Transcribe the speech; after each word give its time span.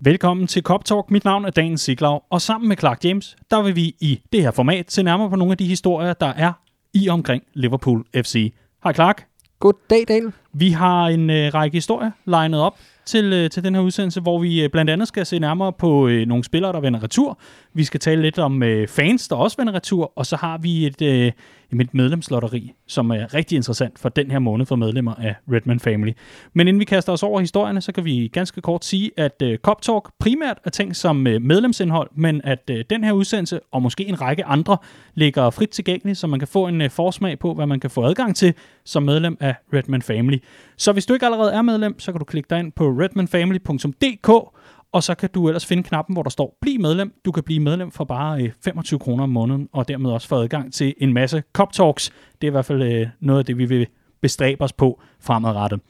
Velkommen 0.00 0.46
til 0.46 0.62
Cop 0.62 0.84
Talk. 0.84 1.10
Mit 1.10 1.24
navn 1.24 1.44
er 1.44 1.50
Daniel 1.50 1.78
Siglau, 1.78 2.20
og 2.30 2.42
sammen 2.42 2.68
med 2.68 2.76
Clark 2.76 3.04
James, 3.04 3.36
der 3.50 3.62
vil 3.62 3.76
vi 3.76 3.94
i 4.00 4.20
det 4.32 4.42
her 4.42 4.50
format 4.50 4.92
se 4.92 5.02
nærmere 5.02 5.30
på 5.30 5.36
nogle 5.36 5.52
af 5.52 5.58
de 5.58 5.66
historier, 5.66 6.12
der 6.12 6.26
er 6.26 6.52
i 6.94 7.08
omkring 7.08 7.42
Liverpool 7.54 8.04
FC. 8.14 8.52
Hej 8.84 8.92
Clark. 8.92 9.26
Goddag, 9.60 10.04
Daniel. 10.08 10.32
Vi 10.52 10.70
har 10.70 11.06
en 11.06 11.30
øh, 11.30 11.54
række 11.54 11.76
historier 11.76 12.10
legnet 12.24 12.60
op 12.60 12.78
til, 13.06 13.32
øh, 13.32 13.50
til 13.50 13.64
den 13.64 13.74
her 13.74 13.82
udsendelse, 13.82 14.20
hvor 14.20 14.38
vi 14.38 14.62
øh, 14.62 14.70
blandt 14.70 14.90
andet 14.90 15.08
skal 15.08 15.26
se 15.26 15.38
nærmere 15.38 15.72
på 15.72 16.08
øh, 16.08 16.26
nogle 16.26 16.44
spillere, 16.44 16.72
der 16.72 16.80
vender 16.80 17.02
retur. 17.02 17.38
Vi 17.74 17.84
skal 17.84 18.00
tale 18.00 18.22
lidt 18.22 18.38
om 18.38 18.62
øh, 18.62 18.88
fans, 18.88 19.28
der 19.28 19.36
også 19.36 19.56
vender 19.58 19.74
retur, 19.74 20.12
og 20.16 20.26
så 20.26 20.36
har 20.36 20.58
vi 20.58 20.86
et, 20.86 21.02
øh, 21.02 21.32
et 21.80 21.94
medlemslotteri, 21.94 22.72
som 22.86 23.10
er 23.10 23.34
rigtig 23.34 23.56
interessant 23.56 23.98
for 23.98 24.08
den 24.08 24.30
her 24.30 24.38
måned 24.38 24.66
for 24.66 24.76
medlemmer 24.76 25.14
af 25.14 25.34
Redman 25.52 25.80
Family. 25.80 26.12
Men 26.54 26.68
inden 26.68 26.80
vi 26.80 26.84
kaster 26.84 27.12
os 27.12 27.22
over 27.22 27.40
historierne, 27.40 27.80
så 27.80 27.92
kan 27.92 28.04
vi 28.04 28.30
ganske 28.32 28.60
kort 28.60 28.84
sige, 28.84 29.10
at 29.16 29.42
øh, 29.42 29.58
Cop 29.58 29.82
Talk 29.82 30.10
primært 30.18 30.58
er 30.64 30.70
tænkt 30.70 30.96
som 30.96 31.26
øh, 31.26 31.42
medlemsindhold, 31.42 32.10
men 32.14 32.40
at 32.44 32.70
øh, 32.70 32.84
den 32.90 33.04
her 33.04 33.12
udsendelse, 33.12 33.60
og 33.72 33.82
måske 33.82 34.04
en 34.08 34.20
række 34.20 34.44
andre, 34.44 34.76
ligger 35.14 35.50
frit 35.50 35.68
tilgængelig, 35.68 36.16
så 36.16 36.26
man 36.26 36.38
kan 36.38 36.48
få 36.48 36.66
en 36.66 36.80
øh, 36.80 36.90
forsmag 36.90 37.38
på, 37.38 37.54
hvad 37.54 37.66
man 37.66 37.80
kan 37.80 37.90
få 37.90 38.04
adgang 38.04 38.36
til 38.36 38.54
som 38.84 39.02
medlem 39.02 39.36
af 39.40 39.54
Redman 39.72 40.02
Family. 40.02 40.38
Så 40.76 40.92
hvis 40.92 41.06
du 41.06 41.14
ikke 41.14 41.26
allerede 41.26 41.52
er 41.52 41.62
medlem, 41.62 41.98
så 41.98 42.12
kan 42.12 42.18
du 42.18 42.24
klikke 42.24 42.46
dig 42.50 42.58
ind 42.58 42.72
på 42.72 42.88
redmanfamily.dk, 42.88 44.28
og 44.92 45.02
så 45.02 45.14
kan 45.14 45.30
du 45.34 45.48
ellers 45.48 45.66
finde 45.66 45.82
knappen, 45.82 46.14
hvor 46.14 46.22
der 46.22 46.30
står 46.30 46.58
Bliv 46.60 46.80
medlem. 46.80 47.12
Du 47.24 47.32
kan 47.32 47.42
blive 47.42 47.60
medlem 47.60 47.90
for 47.90 48.04
bare 48.04 48.42
øh, 48.42 48.50
25 48.64 48.98
kroner 48.98 49.22
om 49.22 49.30
måneden, 49.30 49.68
og 49.72 49.88
dermed 49.88 50.10
også 50.10 50.28
få 50.28 50.36
adgang 50.36 50.72
til 50.72 50.94
en 50.98 51.12
masse 51.12 51.42
Cop 51.52 51.72
Talks. 51.72 52.10
Det 52.40 52.46
er 52.46 52.50
i 52.50 52.50
hvert 52.50 52.64
fald 52.64 52.82
øh, 52.82 53.06
noget 53.20 53.38
af 53.38 53.44
det, 53.44 53.58
vi 53.58 53.64
vil 53.64 53.86
bestræbe 54.20 54.62
os 54.62 54.72
på 54.72 55.00
fremadrettet. 55.20 55.80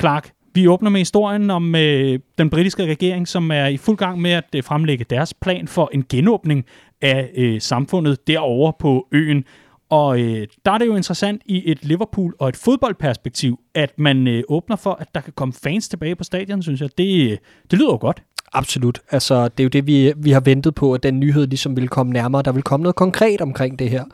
Clark, 0.00 0.30
vi 0.54 0.68
åbner 0.68 0.90
med 0.90 1.00
historien 1.00 1.50
om 1.50 1.74
øh, 1.74 2.18
den 2.38 2.50
britiske 2.50 2.84
regering, 2.86 3.28
som 3.28 3.50
er 3.50 3.66
i 3.66 3.76
fuld 3.76 3.96
gang 3.96 4.20
med 4.20 4.30
at 4.30 4.44
øh, 4.56 4.64
fremlægge 4.64 5.04
deres 5.10 5.34
plan 5.34 5.68
for 5.68 5.90
en 5.92 6.04
genåbning 6.08 6.64
af 7.02 7.30
øh, 7.36 7.60
samfundet 7.60 8.26
derovre 8.26 8.72
på 8.78 9.08
øen. 9.12 9.44
Og 9.90 10.20
øh, 10.20 10.46
der 10.64 10.72
er 10.72 10.78
det 10.78 10.86
jo 10.86 10.96
interessant 10.96 11.42
i 11.46 11.70
et 11.70 11.84
Liverpool 11.84 12.34
og 12.38 12.48
et 12.48 12.56
fodboldperspektiv, 12.56 13.60
at 13.74 13.98
man 13.98 14.28
øh, 14.28 14.42
åbner 14.48 14.76
for, 14.76 14.92
at 14.92 15.08
der 15.14 15.20
kan 15.20 15.32
komme 15.36 15.54
fans 15.62 15.88
tilbage 15.88 16.16
på 16.16 16.24
stadion, 16.24 16.62
synes 16.62 16.80
jeg. 16.80 16.88
Det, 16.98 17.38
det 17.70 17.78
lyder 17.78 17.92
jo 17.92 17.98
godt. 18.00 18.22
Absolut. 18.52 19.00
Altså, 19.10 19.48
det 19.48 19.60
er 19.60 19.64
jo 19.64 19.68
det, 19.68 19.86
vi, 19.86 20.12
vi 20.16 20.30
har 20.30 20.40
ventet 20.40 20.74
på, 20.74 20.92
at 20.94 21.02
den 21.02 21.20
nyhed 21.20 21.46
ligesom 21.46 21.76
vil 21.76 21.88
komme 21.88 22.12
nærmere. 22.12 22.42
Der 22.42 22.52
vil 22.52 22.62
komme 22.62 22.82
noget 22.82 22.96
konkret 22.96 23.40
omkring 23.40 23.78
det 23.78 23.90
her. 23.90 24.04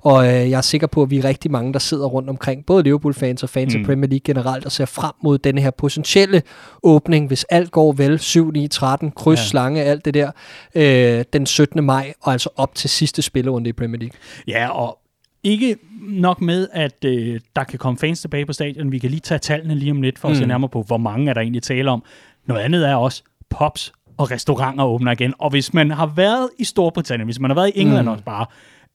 Og 0.00 0.26
øh, 0.26 0.50
jeg 0.50 0.56
er 0.56 0.60
sikker 0.60 0.86
på, 0.86 1.02
at 1.02 1.10
vi 1.10 1.18
er 1.18 1.24
rigtig 1.24 1.50
mange, 1.50 1.72
der 1.72 1.78
sidder 1.78 2.06
rundt 2.06 2.30
omkring, 2.30 2.66
både 2.66 2.82
Liverpool-fans 2.82 3.42
og 3.42 3.48
fans 3.48 3.74
mm. 3.74 3.80
af 3.80 3.86
Premier 3.86 4.08
League 4.08 4.24
generelt, 4.24 4.64
og 4.64 4.72
ser 4.72 4.84
frem 4.84 5.12
mod 5.22 5.38
denne 5.38 5.60
her 5.60 5.70
potentielle 5.70 6.42
åbning, 6.82 7.26
hvis 7.26 7.44
alt 7.44 7.70
går 7.70 7.92
vel, 7.92 8.18
7, 8.18 8.50
9, 8.50 8.68
13, 8.68 9.10
kryds, 9.10 9.40
ja. 9.40 9.44
slange, 9.44 9.82
alt 9.82 10.04
det 10.04 10.14
der, 10.14 10.30
øh, 10.74 11.24
den 11.32 11.46
17. 11.46 11.84
maj, 11.84 12.12
og 12.22 12.32
altså 12.32 12.48
op 12.56 12.74
til 12.74 12.90
sidste 12.90 13.22
spillerunde 13.22 13.70
i 13.70 13.72
Premier 13.72 14.00
League. 14.00 14.18
Ja, 14.48 14.68
og 14.68 14.98
ikke 15.44 15.76
nok 16.00 16.40
med, 16.40 16.68
at 16.72 17.04
øh, 17.04 17.40
der 17.56 17.64
kan 17.64 17.78
komme 17.78 17.98
fans 17.98 18.20
tilbage 18.20 18.46
på 18.46 18.52
stadion. 18.52 18.92
Vi 18.92 18.98
kan 18.98 19.10
lige 19.10 19.20
tage 19.20 19.38
tallene 19.38 19.74
lige 19.74 19.90
om 19.90 20.02
lidt, 20.02 20.18
for 20.18 20.28
at 20.28 20.34
mm. 20.34 20.38
se 20.38 20.46
nærmere 20.46 20.68
på, 20.68 20.82
hvor 20.82 20.96
mange 20.96 21.30
er 21.30 21.34
der 21.34 21.40
egentlig 21.40 21.62
tale 21.62 21.90
om. 21.90 22.04
Noget 22.46 22.60
andet 22.60 22.88
er 22.88 22.94
også, 22.94 23.22
pops 23.50 23.92
og 24.16 24.30
restauranter 24.30 24.84
åbner 24.84 25.12
igen. 25.12 25.34
Og 25.38 25.50
hvis 25.50 25.74
man 25.74 25.90
har 25.90 26.06
været 26.06 26.48
i 26.58 26.64
Storbritannien, 26.64 27.26
hvis 27.26 27.40
man 27.40 27.50
har 27.50 27.54
været 27.54 27.72
i 27.74 27.80
England 27.80 28.02
mm. 28.02 28.12
også 28.12 28.24
bare, 28.24 28.46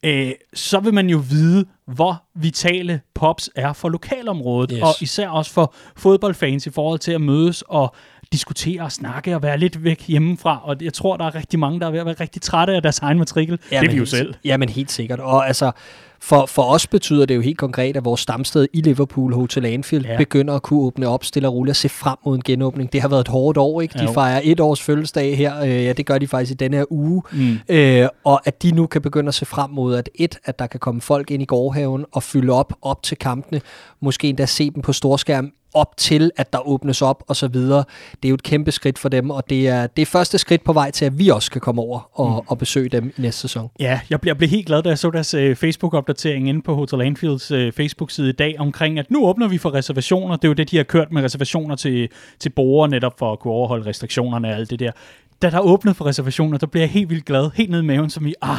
øh, 0.04 0.32
så 0.54 0.80
vil 0.80 0.94
man 0.94 1.10
jo 1.10 1.24
vide, 1.30 1.66
hvor 1.88 2.24
vitale 2.36 3.02
pops 3.16 3.50
er 3.56 3.74
for 3.74 3.90
lokalområdet, 3.90 4.72
yes. 4.74 4.82
og 4.82 4.90
især 5.02 5.30
også 5.30 5.52
for 5.52 5.74
fodboldfans 5.96 6.68
i 6.68 6.70
forhold 6.70 7.00
til 7.00 7.12
at 7.12 7.22
mødes 7.22 7.62
og 7.62 7.96
diskutere 8.32 8.82
og 8.82 8.92
snakke 8.92 9.36
og 9.36 9.44
være 9.44 9.58
lidt 9.58 9.84
væk 9.84 10.08
hjemmefra. 10.08 10.62
Og 10.64 10.76
jeg 10.82 10.94
tror, 10.94 11.18
der 11.18 11.26
er 11.26 11.36
rigtig 11.36 11.60
mange, 11.60 11.80
der 11.80 11.88
er 11.88 11.92
ved 11.92 12.00
at 12.00 12.06
være 12.06 12.16
rigtig 12.20 12.42
trætte 12.42 12.74
af 12.74 12.82
deres 12.82 13.00
egen 13.00 13.18
matrikel. 13.18 13.60
Ja, 13.72 13.80
det 13.80 13.88
er 13.88 13.92
vi 13.92 13.98
jo 13.98 14.06
selv. 14.06 14.34
Jamen 14.44 14.70
helt 14.70 14.92
sikkert. 14.92 15.20
Og 15.20 15.48
altså, 15.48 15.72
for, 16.22 16.46
for 16.46 16.64
os 16.64 16.88
betyder 16.88 17.26
det 17.26 17.36
jo 17.36 17.42
helt 17.42 17.58
konkret, 17.58 17.98
at 17.98 18.06
vores 18.06 18.22
stamsted 18.22 18.68
i 18.74 18.82
Liverpool, 18.82 19.34
Hotel 19.34 19.66
Anfield, 19.66 20.06
ja. 20.06 20.18
begynder 20.18 20.54
at 20.54 20.62
kunne 20.62 20.80
åbne 20.80 21.08
op 21.08 21.24
stille 21.24 21.48
og 21.48 21.54
roligt 21.54 21.72
og 21.72 21.76
se 21.76 21.90
frem 21.90 22.18
mod 22.26 22.36
en 22.36 22.42
genåbning. 22.46 22.94
Det 22.94 23.02
har 23.02 23.08
været 23.08 23.22
et 23.22 23.28
hårdt 23.28 23.58
år, 23.58 23.82
ikke? 23.82 24.00
De 24.00 24.04
ja, 24.04 24.12
fejrer 24.12 24.42
et 24.44 24.60
års 24.60 24.82
fødselsdag 24.82 25.38
her. 25.38 25.62
Øh, 25.62 25.70
ja, 25.70 25.94
det 25.94 26.06
gør 26.06 26.18
de 26.18 26.28
faktisk 26.28 26.52
i 26.52 26.56
denne 26.56 26.78
her 26.78 26.86
uge. 26.90 27.24
Mm. 27.32 27.58
Øh, 27.70 28.08
og 28.24 28.48
at 28.48 28.64
de 28.64 28.72
nu 28.72 28.88
kan 28.88 29.02
begynde 29.02 29.28
at 29.28 29.34
se 29.34 29.46
frem 29.46 29.72
mod, 29.72 29.96
at 29.96 30.10
et, 30.16 30.38
at 30.46 30.60
der 30.60 30.68
kan 30.68 30.80
komme 30.80 31.02
folk 31.02 31.32
ind 31.32 31.42
i 31.42 31.46
gårdhaven 31.46 32.06
og 32.12 32.24
fylde 32.24 32.54
op 32.54 32.74
op 32.82 33.04
til 33.04 33.18
kampene. 33.18 33.62
Måske 34.02 34.30
endda 34.30 34.46
se 34.46 34.72
dem 34.72 34.82
på 34.82 34.94
storskærm 34.94 35.52
op 35.74 35.98
til, 35.98 36.32
at 36.38 36.54
der 36.54 36.68
åbnes 36.68 37.02
op 37.02 37.24
og 37.28 37.36
så 37.36 37.48
videre. 37.48 37.84
Det 38.12 38.26
er 38.26 38.30
jo 38.30 38.36
et 38.36 38.44
kæmpe 38.44 38.72
skridt 38.72 39.00
for 39.00 39.10
dem, 39.10 39.30
og 39.30 39.50
det 39.50 39.68
er 39.68 39.88
det 39.88 40.02
er 40.02 40.06
første 40.06 40.38
skridt 40.38 40.64
på 40.64 40.74
vej 40.74 40.92
til, 40.92 41.06
at 41.06 41.20
vi 41.20 41.30
også 41.30 41.52
kan 41.52 41.62
komme 41.62 41.82
over 41.82 42.10
og, 42.14 42.30
mm. 42.30 42.48
og 42.48 42.58
besøge 42.58 42.90
dem 42.90 43.14
i 43.18 43.22
næste 43.22 43.42
sæson. 43.42 43.70
Ja, 43.80 44.00
jeg 44.10 44.22
blev, 44.22 44.30
jeg 44.30 44.38
blev 44.38 44.50
helt 44.50 44.66
glad, 44.68 44.84
da 44.84 44.90
jeg 44.90 44.98
så 44.98 45.10
deres 45.10 45.34
uh, 45.34 45.56
Facebook-opdatering 45.56 46.50
inde 46.50 46.62
på 46.62 46.76
Hotel 46.76 47.02
Anfields 47.02 47.52
uh, 47.52 47.72
Facebook-side 47.72 48.30
i 48.30 48.34
dag 48.34 48.56
omkring, 48.60 49.00
at 49.00 49.12
nu 49.12 49.26
åbner 49.26 49.48
vi 49.48 49.58
for 49.58 49.74
reservationer. 49.74 50.36
Det 50.36 50.44
er 50.44 50.50
jo 50.50 50.54
det, 50.54 50.72
de 50.72 50.78
har 50.78 50.84
kørt 50.84 51.12
med 51.12 51.24
reservationer 51.24 51.76
til, 51.76 52.10
til 52.40 52.50
borgere, 52.50 52.90
netop 52.90 53.20
for 53.20 53.32
at 53.32 53.40
kunne 53.40 53.54
overholde 53.54 53.90
restriktionerne 53.90 54.48
og 54.48 54.56
alt 54.56 54.70
det 54.70 54.80
der. 54.80 54.92
Da 55.42 55.50
der 55.50 55.60
åbnede 55.60 55.96
for 55.96 56.06
reservationer, 56.06 56.58
der 56.58 56.68
blev 56.68 56.82
jeg 56.82 56.90
helt 56.90 57.10
vildt 57.10 57.26
glad, 57.26 57.50
helt 57.56 57.70
ned 57.70 57.82
i 57.82 57.86
maven, 57.86 58.10
som 58.10 58.26
i, 58.26 58.34
ah, 58.42 58.58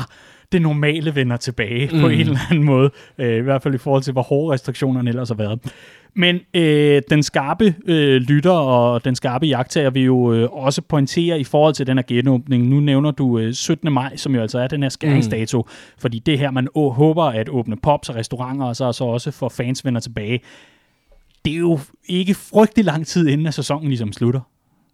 det 0.53 0.62
normale 0.62 1.15
vender 1.15 1.37
tilbage 1.37 1.91
mm. 1.93 2.00
på 2.00 2.09
en 2.09 2.21
eller 2.21 2.38
anden 2.50 2.65
måde. 2.65 2.91
Uh, 3.19 3.25
I 3.25 3.41
hvert 3.41 3.62
fald 3.62 3.75
i 3.75 3.78
forhold 3.78 4.03
til, 4.03 4.12
hvor 4.12 4.22
hårde 4.22 4.55
restriktionerne 4.55 5.11
ellers 5.11 5.28
har 5.28 5.37
været. 5.37 5.59
Men 6.15 6.41
øh, 6.55 7.03
den 7.11 7.22
skarpe 7.22 7.75
øh, 7.87 8.21
lytter 8.21 8.50
og 8.50 9.05
den 9.05 9.15
skarpe 9.15 9.47
jagttager 9.47 9.91
vil 9.91 10.03
jo 10.03 10.33
øh, 10.33 10.49
også 10.53 10.83
pointere 10.83 11.41
i 11.41 11.44
forhold 11.44 11.75
til 11.75 11.87
den 11.87 11.99
her 11.99 12.05
genåbning. 12.09 12.69
Nu 12.69 12.81
nævner 12.81 13.11
du 13.11 13.38
øh, 13.38 13.55
17. 13.55 13.93
maj, 13.93 14.16
som 14.16 14.34
jo 14.34 14.41
altså 14.41 14.59
er 14.59 14.66
den 14.66 14.83
her 14.83 14.91
skæringsdato, 14.91 15.59
mm. 15.61 15.69
fordi 15.99 16.19
det 16.19 16.38
her, 16.38 16.50
man 16.50 16.69
å- 16.78 16.93
håber 16.93 17.25
at 17.25 17.49
åbne 17.49 17.77
pops 17.77 18.09
og 18.09 18.15
restauranter, 18.17 18.67
og 18.67 18.77
så, 18.77 18.93
så 18.93 19.05
også 19.05 19.31
for 19.31 19.49
fans 19.49 19.84
vender 19.84 20.00
tilbage. 20.00 20.41
Det 21.44 21.53
er 21.53 21.59
jo 21.59 21.78
ikke 22.09 22.34
frygtelig 22.34 22.84
lang 22.84 23.06
tid 23.06 23.28
inden, 23.28 23.47
at 23.47 23.55
sæsonen 23.55 23.88
ligesom 23.88 24.12
slutter. 24.12 24.41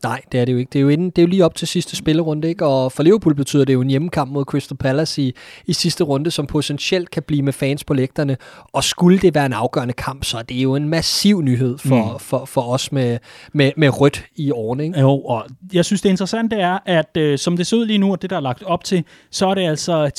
Nej, 0.06 0.20
det 0.32 0.40
er 0.40 0.44
det 0.44 0.52
jo 0.52 0.58
ikke. 0.58 0.70
Det 0.72 0.78
er 0.78 0.82
jo, 0.82 0.88
inden, 0.88 1.10
det 1.10 1.18
er 1.18 1.22
jo 1.22 1.28
lige 1.28 1.44
op 1.44 1.54
til 1.54 1.68
sidste 1.68 1.96
spillerunde, 1.96 2.48
ikke? 2.48 2.66
og 2.66 2.92
for 2.92 3.02
Liverpool 3.02 3.34
betyder 3.34 3.64
det 3.64 3.72
jo 3.72 3.80
en 3.80 3.90
hjemmekamp 3.90 4.32
mod 4.32 4.44
Crystal 4.44 4.76
Palace 4.76 5.22
i, 5.22 5.34
i 5.66 5.72
sidste 5.72 6.04
runde, 6.04 6.30
som 6.30 6.46
potentielt 6.46 7.10
kan 7.10 7.22
blive 7.22 7.42
med 7.42 7.52
fans 7.52 7.84
på 7.84 7.94
lægterne, 7.94 8.36
og 8.72 8.84
skulle 8.84 9.18
det 9.18 9.34
være 9.34 9.46
en 9.46 9.52
afgørende 9.52 9.94
kamp, 9.94 10.24
så 10.24 10.38
er 10.38 10.42
det 10.42 10.54
jo 10.54 10.74
en 10.74 10.88
massiv 10.88 11.42
nyhed 11.42 11.78
for, 11.78 12.12
mm. 12.12 12.18
for, 12.18 12.44
for 12.44 12.60
os 12.60 12.92
med, 12.92 13.18
med, 13.52 13.72
med 13.76 14.00
rødt 14.00 14.24
i 14.36 14.50
årene. 14.50 14.84
Ikke? 14.84 15.00
Jo, 15.00 15.20
og 15.20 15.46
jeg 15.72 15.84
synes 15.84 16.00
det 16.00 16.08
interessante 16.08 16.56
er, 16.56 16.78
at 16.86 17.16
øh, 17.16 17.38
som 17.38 17.56
det 17.56 17.66
ser 17.66 17.76
ud 17.76 17.86
lige 17.86 17.98
nu, 17.98 18.12
og 18.12 18.22
det 18.22 18.30
der 18.30 18.36
er 18.36 18.40
lagt 18.40 18.62
op 18.62 18.84
til, 18.84 19.04
så 19.30 19.46
er 19.46 19.54
det 19.54 19.68
altså 19.68 20.10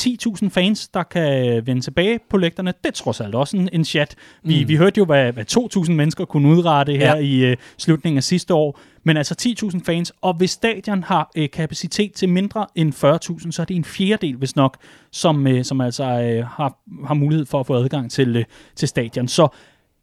10.000 0.44 0.50
fans, 0.50 0.88
der 0.88 1.04
kan 1.04 1.62
vende 1.66 1.82
tilbage 1.82 2.20
på 2.30 2.38
lægterne. 2.38 2.74
Det 2.84 2.90
er 2.90 2.94
trods 2.94 3.22
alt 3.22 3.36
også 3.36 3.58
en, 3.58 3.70
en 3.74 3.86
chat. 3.86 4.16
Vi, 4.44 4.64
mm. 4.64 4.70
vi 4.70 4.76
hørte 4.76 4.98
jo, 4.98 5.06
hvad, 5.06 5.34
hvad 5.34 5.46
2.000 5.52 5.92
mennesker 5.92 6.26
kunne 6.26 6.50
udrette 6.50 6.94
her 6.94 7.16
ja. 7.16 7.22
i 7.22 7.46
øh, 7.46 7.58
slutningen 7.78 8.18
af 8.18 8.24
sidste 8.24 8.54
år, 8.54 8.80
men 9.08 9.18
altså 9.18 9.36
10.000 9.42 9.80
fans, 9.86 10.14
og 10.22 10.34
hvis 10.34 10.52
stadion 10.52 11.04
har 11.04 11.32
øh, 11.36 11.50
kapacitet 11.50 12.14
til 12.14 12.30
mindre 12.30 12.66
end 12.76 12.94
40.000, 12.94 13.52
så 13.52 13.62
er 13.62 13.66
det 13.66 13.76
en 13.76 13.84
fjerdedel, 13.84 14.36
hvis 14.36 14.56
nok, 14.56 14.78
som, 15.12 15.48
øh, 15.48 15.64
som 15.64 15.82
altså 15.82 16.04
øh, 16.04 16.46
har, 16.46 16.80
har 17.08 17.14
mulighed 17.14 17.46
for 17.46 17.60
at 17.60 17.68
få 17.68 17.76
adgang 17.76 18.12
til, 18.12 18.36
øh, 18.36 18.46
til 18.76 18.88
stadion. 18.88 19.28
Så 19.28 19.48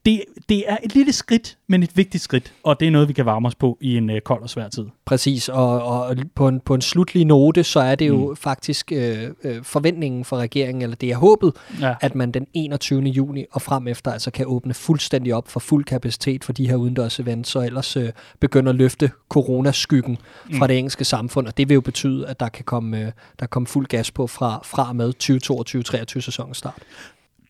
det, 0.06 0.24
det 0.48 0.64
er 0.66 0.76
et 0.82 0.94
lille 0.94 1.12
skridt, 1.12 1.58
men 1.66 1.82
et 1.82 1.96
vigtigt 1.96 2.22
skridt, 2.22 2.52
og 2.62 2.80
det 2.80 2.88
er 2.88 2.92
noget, 2.92 3.08
vi 3.08 3.12
kan 3.12 3.26
varme 3.26 3.48
os 3.48 3.54
på 3.54 3.78
i 3.80 3.96
en 3.96 4.10
øh, 4.10 4.20
kold 4.20 4.42
og 4.42 4.50
svær 4.50 4.68
tid. 4.68 4.86
Præcis, 5.04 5.48
og, 5.48 5.82
og 5.82 6.16
på, 6.34 6.48
en, 6.48 6.60
på 6.60 6.74
en 6.74 6.80
slutlig 6.80 7.24
note, 7.24 7.64
så 7.64 7.80
er 7.80 7.94
det 7.94 8.08
jo 8.08 8.30
mm. 8.30 8.36
faktisk 8.36 8.92
øh, 8.92 9.30
øh, 9.44 9.62
forventningen 9.62 10.24
for 10.24 10.36
regeringen, 10.36 10.82
eller 10.82 10.96
det 10.96 11.10
er 11.10 11.16
håbet, 11.16 11.52
ja. 11.80 11.94
at 12.00 12.14
man 12.14 12.32
den 12.32 12.46
21. 12.54 13.02
juni 13.02 13.44
og 13.52 13.62
frem 13.62 13.88
efter 13.88 14.12
altså 14.12 14.30
kan 14.30 14.46
åbne 14.46 14.74
fuldstændig 14.74 15.34
op 15.34 15.48
for 15.48 15.60
fuld 15.60 15.84
kapacitet 15.84 16.44
for 16.44 16.52
de 16.52 16.68
her 16.68 16.76
udendørs 16.76 17.20
events, 17.20 17.50
så 17.50 17.60
ellers 17.60 17.96
øh, 17.96 18.08
begynder 18.40 18.72
at 18.72 18.76
løfte 18.76 19.10
coronaskyggen 19.28 20.18
mm. 20.50 20.58
fra 20.58 20.66
det 20.66 20.78
engelske 20.78 21.04
samfund, 21.04 21.46
og 21.46 21.56
det 21.56 21.68
vil 21.68 21.74
jo 21.74 21.80
betyde, 21.80 22.26
at 22.26 22.40
der 22.40 22.48
kan 22.48 22.64
komme, 22.64 23.00
øh, 23.00 23.12
der 23.40 23.46
komme 23.46 23.66
fuld 23.66 23.86
gas 23.86 24.10
på 24.10 24.26
fra, 24.26 24.60
fra 24.64 24.92
med 24.92 25.12
2022-23 26.16 26.20
sæsonens 26.20 26.56
start. 26.58 26.82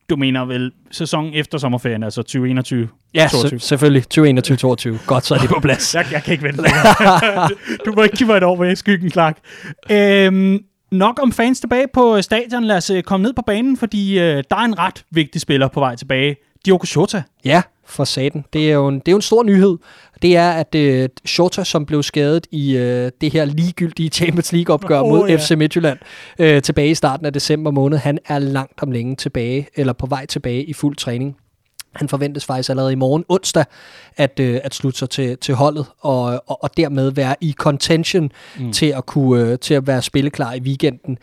Du 0.09 0.15
mener 0.15 0.45
vel 0.45 0.71
sæsonen 0.91 1.33
efter 1.33 1.57
sommerferien, 1.57 2.03
altså 2.03 2.21
2021 2.21 2.87
Ja, 3.13 3.27
se- 3.27 3.59
selvfølgelig. 3.59 4.03
2021-22. 4.13 5.05
Godt, 5.05 5.25
så 5.25 5.35
er 5.35 5.39
det 5.39 5.49
på 5.49 5.59
plads. 5.61 5.93
jeg, 5.95 6.05
jeg 6.11 6.23
kan 6.23 6.31
ikke 6.31 6.43
vente 6.43 6.63
Du 7.85 7.93
må 7.95 8.03
ikke 8.03 8.15
give 8.17 8.27
mig 8.27 8.37
et 8.37 8.43
år 8.43 8.55
med 8.55 8.75
skyggen, 8.75 9.11
Clark. 9.11 9.37
Øhm, 9.91 10.59
nok 10.91 11.19
om 11.23 11.31
fans 11.31 11.59
tilbage 11.59 11.85
på 11.93 12.21
stadion. 12.21 12.63
Lad 12.63 12.77
os 12.77 12.89
øh, 12.89 13.03
komme 13.03 13.23
ned 13.23 13.33
på 13.33 13.41
banen, 13.47 13.77
fordi 13.77 14.19
øh, 14.19 14.43
der 14.49 14.55
er 14.55 14.65
en 14.65 14.79
ret 14.79 15.03
vigtig 15.11 15.41
spiller 15.41 15.67
på 15.67 15.79
vej 15.79 15.95
tilbage. 15.95 16.35
Diogo 16.65 16.85
Jota. 16.95 17.23
Ja, 17.45 17.61
for 17.87 18.03
saten. 18.03 18.45
Det 18.53 18.69
er 18.69 18.73
jo 18.73 18.87
en, 18.87 18.99
det 18.99 19.07
er 19.07 19.11
jo 19.11 19.15
en 19.15 19.21
stor 19.21 19.43
nyhed. 19.43 19.77
Det 20.21 20.35
er, 20.37 20.51
at 20.51 20.75
uh, 20.75 21.09
Shota, 21.25 21.63
som 21.63 21.85
blev 21.85 22.03
skadet 22.03 22.47
i 22.51 22.75
uh, 22.75 22.81
det 23.21 23.31
her 23.33 23.45
ligegyldige 23.45 24.09
Champions 24.09 24.53
League-opgør 24.53 24.99
oh, 24.99 25.09
mod 25.09 25.29
ja. 25.29 25.35
FC 25.35 25.51
Midtjylland 25.51 25.99
uh, 26.39 26.61
tilbage 26.61 26.89
i 26.89 26.95
starten 26.95 27.25
af 27.25 27.33
december 27.33 27.71
måned, 27.71 27.97
han 27.97 28.19
er 28.25 28.39
langt 28.39 28.83
om 28.83 28.91
længe 28.91 29.15
tilbage, 29.15 29.67
eller 29.75 29.93
på 29.93 30.05
vej 30.05 30.25
tilbage 30.25 30.63
i 30.63 30.73
fuld 30.73 30.95
træning. 30.95 31.35
Han 31.95 32.09
forventes 32.09 32.45
faktisk 32.45 32.69
allerede 32.69 32.91
i 32.91 32.95
morgen 32.95 33.25
onsdag 33.29 33.65
at, 34.17 34.39
øh, 34.39 34.59
at 34.63 34.75
slutte 34.75 34.99
sig 34.99 35.09
til, 35.09 35.37
til 35.37 35.55
holdet 35.55 35.85
og, 35.99 36.43
og, 36.47 36.63
og 36.63 36.77
dermed 36.77 37.11
være 37.11 37.35
i 37.41 37.53
contention 37.57 38.31
mm. 38.59 38.71
til, 38.71 38.85
at 38.85 39.05
kunne, 39.05 39.43
øh, 39.43 39.59
til 39.59 39.73
at 39.73 39.87
være 39.87 40.01
spilleklar 40.01 40.53
i 40.53 40.59
weekenden. 40.59 41.17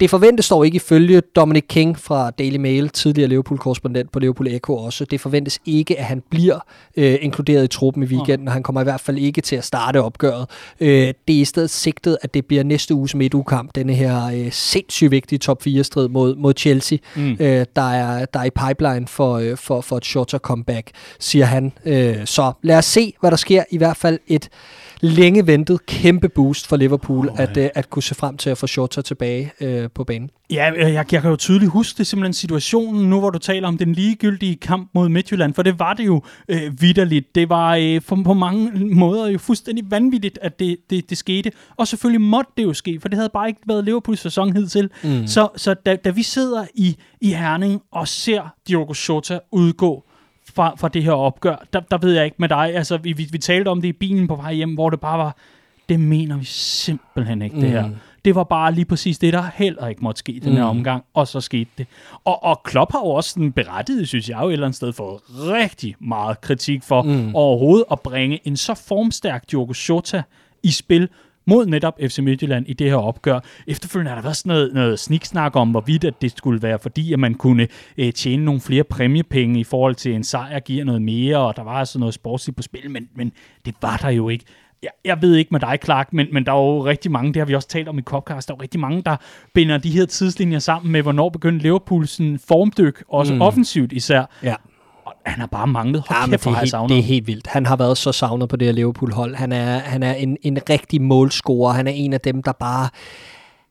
Det 0.00 0.10
forventes 0.10 0.48
dog 0.48 0.66
ikke 0.66 0.76
ifølge 0.76 1.20
Dominic 1.20 1.64
King 1.68 1.98
fra 1.98 2.30
Daily 2.30 2.56
Mail, 2.56 2.88
tidligere 2.88 3.28
Liverpool-korrespondent 3.28 4.12
på 4.12 4.18
Liverpool 4.18 4.46
Echo 4.46 4.76
også. 4.76 5.04
Det 5.04 5.20
forventes 5.20 5.58
ikke, 5.66 5.98
at 5.98 6.04
han 6.04 6.22
bliver 6.30 6.58
øh, 6.96 7.18
inkluderet 7.20 7.64
i 7.64 7.66
truppen 7.66 8.02
i 8.02 8.06
weekenden, 8.06 8.48
og 8.48 8.54
han 8.54 8.62
kommer 8.62 8.80
i 8.80 8.84
hvert 8.84 9.00
fald 9.00 9.18
ikke 9.18 9.40
til 9.40 9.56
at 9.56 9.64
starte 9.64 10.02
opgøret. 10.02 10.46
Øh, 10.80 11.14
det 11.28 11.36
er 11.36 11.40
i 11.40 11.44
stedet 11.44 11.70
sigtet, 11.70 12.18
at 12.22 12.34
det 12.34 12.46
bliver 12.46 12.62
næste 12.62 12.94
uges 12.94 13.14
midtugekamp, 13.14 13.74
denne 13.74 13.94
her 13.94 14.26
øh, 14.26 14.52
sindssygt 14.52 15.10
vigtige 15.10 15.38
top 15.38 15.62
4-strid 15.66 16.08
mod, 16.08 16.36
mod 16.36 16.54
Chelsea, 16.56 16.98
mm. 17.16 17.36
øh, 17.40 17.66
der, 17.76 17.92
er, 17.92 18.24
der 18.24 18.40
er 18.40 18.44
i 18.44 18.50
pipeline 18.50 19.06
for, 19.06 19.34
øh, 19.34 19.56
for, 19.56 19.80
for 19.80 19.96
et 19.96 20.04
shorter 20.04 20.38
comeback, 20.38 20.90
siger 21.18 21.44
han. 21.44 21.72
Øh, 21.84 22.16
så 22.24 22.52
lad 22.62 22.78
os 22.78 22.84
se, 22.84 23.14
hvad 23.20 23.30
der 23.30 23.36
sker. 23.36 23.64
I 23.70 23.76
hvert 23.76 23.96
fald 23.96 24.18
et 24.26 24.48
længe 25.00 25.46
ventet 25.46 25.86
kæmpe 25.86 26.28
boost 26.28 26.66
for 26.66 26.76
Liverpool, 26.76 27.28
oh, 27.28 27.40
at, 27.40 27.56
uh, 27.56 27.64
at 27.74 27.90
kunne 27.90 28.02
se 28.02 28.14
frem 28.14 28.36
til 28.36 28.50
at 28.50 28.58
få 28.58 28.66
Shota 28.66 29.00
tilbage 29.00 29.52
uh, 29.60 29.90
på 29.94 30.04
banen. 30.04 30.30
Ja, 30.50 30.72
jeg, 30.76 31.06
jeg 31.12 31.22
kan 31.22 31.30
jo 31.30 31.36
tydeligt 31.36 31.70
huske 31.70 31.98
det 31.98 32.06
simpelthen 32.06 32.32
situationen 32.32 33.10
nu, 33.10 33.18
hvor 33.18 33.30
du 33.30 33.38
taler 33.38 33.68
om 33.68 33.78
den 33.78 33.92
ligegyldige 33.92 34.56
kamp 34.56 34.90
mod 34.94 35.08
Midtjylland, 35.08 35.54
for 35.54 35.62
det 35.62 35.78
var 35.78 35.94
det 35.94 36.06
jo 36.06 36.22
øh, 36.48 36.80
vidderligt. 36.80 37.34
Det 37.34 37.48
var 37.48 37.76
øh, 37.76 38.00
for, 38.00 38.22
på 38.24 38.34
mange 38.34 38.84
måder 38.94 39.28
jo 39.28 39.38
fuldstændig 39.38 39.90
vanvittigt, 39.90 40.38
at 40.42 40.58
det, 40.58 40.76
det, 40.90 41.10
det 41.10 41.18
skete. 41.18 41.52
Og 41.76 41.88
selvfølgelig 41.88 42.20
måtte 42.20 42.50
det 42.56 42.62
jo 42.62 42.72
ske, 42.72 43.00
for 43.00 43.08
det 43.08 43.18
havde 43.18 43.30
bare 43.32 43.48
ikke 43.48 43.60
været 43.66 43.84
Liverpools 43.84 44.20
sæson 44.20 44.52
hidtil. 44.52 44.90
Mm. 45.04 45.26
Så, 45.26 45.48
så 45.56 45.74
da, 45.74 45.96
da 45.96 46.10
vi 46.10 46.22
sidder 46.22 46.66
i, 46.74 46.96
i 47.20 47.32
Herning 47.32 47.82
og 47.92 48.08
ser 48.08 48.54
Diogo 48.68 48.94
Jota 49.08 49.38
udgå, 49.52 50.04
fra, 50.56 50.74
fra 50.78 50.88
det 50.88 51.02
her 51.02 51.12
opgør. 51.12 51.56
Der, 51.72 51.80
der 51.80 51.98
ved 51.98 52.12
jeg 52.12 52.24
ikke 52.24 52.36
med 52.38 52.48
dig. 52.48 52.74
Altså, 52.74 52.96
vi, 52.96 53.12
vi, 53.12 53.28
vi 53.32 53.38
talte 53.38 53.68
om 53.68 53.80
det 53.80 53.88
i 53.88 53.92
bilen 53.92 54.28
på 54.28 54.36
vej 54.36 54.52
hjem, 54.54 54.74
hvor 54.74 54.90
det 54.90 55.00
bare 55.00 55.18
var, 55.18 55.36
det 55.88 56.00
mener 56.00 56.36
vi 56.36 56.44
simpelthen 56.44 57.42
ikke, 57.42 57.56
mm. 57.56 57.62
det 57.62 57.70
her. 57.70 57.86
Mm. 57.86 57.94
Det 58.24 58.34
var 58.34 58.44
bare 58.44 58.72
lige 58.72 58.84
præcis 58.84 59.18
det, 59.18 59.32
der 59.32 59.44
heller 59.54 59.86
ikke 59.86 60.04
måtte 60.04 60.18
ske 60.18 60.40
den 60.44 60.52
her 60.52 60.72
mm. 60.72 60.78
omgang, 60.78 61.04
og 61.14 61.28
så 61.28 61.40
skete 61.40 61.70
det. 61.78 61.86
Og, 62.24 62.44
og 62.44 62.62
Klopp 62.64 62.92
har 62.92 63.00
jo 63.00 63.06
også 63.06 63.40
den 63.40 63.52
berettiget, 63.52 64.08
synes 64.08 64.28
jeg 64.28 64.38
jo 64.42 64.48
et 64.48 64.52
eller 64.52 64.66
andet 64.66 64.76
sted, 64.76 64.92
fået 64.92 65.20
rigtig 65.28 65.96
meget 66.00 66.40
kritik 66.40 66.82
for 66.82 67.02
mm. 67.02 67.34
overhovedet 67.34 67.84
at 67.90 68.00
bringe 68.00 68.40
en 68.44 68.56
så 68.56 68.74
formstærk 68.74 69.50
Diogo 69.50 69.72
Jota 69.88 70.22
i 70.62 70.70
spil, 70.70 71.08
mod 71.46 71.66
netop 71.66 71.98
FC 72.00 72.18
Midtjylland 72.18 72.68
i 72.68 72.72
det 72.72 72.90
her 72.90 72.96
opgør. 72.96 73.40
Efterfølgende 73.66 74.10
er 74.10 74.14
der 74.14 74.22
været 74.22 74.36
sådan 74.36 74.50
noget, 74.50 74.74
noget 74.74 74.98
sniksnak 74.98 75.56
om, 75.56 75.70
hvorvidt 75.70 76.04
at 76.04 76.22
det 76.22 76.38
skulle 76.38 76.62
være, 76.62 76.78
fordi 76.78 77.12
at 77.12 77.18
man 77.18 77.34
kunne 77.34 77.68
øh, 77.98 78.12
tjene 78.12 78.44
nogle 78.44 78.60
flere 78.60 78.84
præmiepenge 78.84 79.60
i 79.60 79.64
forhold 79.64 79.94
til 79.94 80.14
en 80.14 80.24
sejr 80.24 80.60
giver 80.60 80.84
noget 80.84 81.02
mere, 81.02 81.38
og 81.38 81.56
der 81.56 81.62
var 81.62 81.72
altså 81.78 81.98
noget 81.98 82.14
sportsligt 82.14 82.56
på 82.56 82.62
spil, 82.62 82.90
men, 82.90 83.08
men 83.14 83.32
det 83.66 83.74
var 83.82 83.96
der 83.96 84.10
jo 84.10 84.28
ikke. 84.28 84.44
Jeg, 84.82 84.90
jeg 85.04 85.22
ved 85.22 85.34
ikke 85.34 85.48
med 85.52 85.60
dig, 85.60 85.78
Clark, 85.84 86.12
men, 86.12 86.26
men 86.32 86.46
der 86.46 86.52
er 86.52 86.56
jo 86.56 86.84
rigtig 86.84 87.10
mange, 87.10 87.32
det 87.32 87.40
har 87.40 87.46
vi 87.46 87.54
også 87.54 87.68
talt 87.68 87.88
om 87.88 87.98
i 87.98 88.02
Copcast, 88.02 88.48
der 88.48 88.54
er 88.54 88.56
jo 88.58 88.62
rigtig 88.62 88.80
mange, 88.80 89.02
der 89.02 89.16
binder 89.54 89.78
de 89.78 89.90
her 89.90 90.06
tidslinjer 90.06 90.58
sammen 90.58 90.92
med, 90.92 91.02
hvornår 91.02 91.28
begyndte 91.28 91.62
Liverpools 91.62 92.20
formdyk, 92.48 93.04
også 93.08 93.34
mm. 93.34 93.42
offensivt 93.42 93.92
især. 93.92 94.24
Ja 94.42 94.54
han 95.26 95.40
har 95.40 95.46
bare 95.46 95.66
manglet. 95.66 96.04
Hold 96.08 96.20
ja, 96.20 96.26
kæft, 96.26 96.44
det, 96.44 96.50
er 96.50 96.60
helt, 96.60 96.90
det 96.90 96.98
er 96.98 97.02
helt 97.02 97.26
vildt. 97.26 97.46
Han 97.46 97.66
har 97.66 97.76
været 97.76 97.98
så 97.98 98.12
savnet 98.12 98.48
på 98.48 98.56
det 98.56 98.66
her 98.66 98.72
Liverpool-hold. 98.72 99.34
Han 99.34 99.52
er, 99.52 99.78
han 99.78 100.02
er 100.02 100.12
en, 100.12 100.36
en 100.42 100.58
rigtig 100.70 101.02
målscorer. 101.02 101.72
Han 101.72 101.86
er 101.86 101.92
en 101.92 102.12
af 102.12 102.20
dem, 102.20 102.42
der 102.42 102.52
bare 102.52 102.88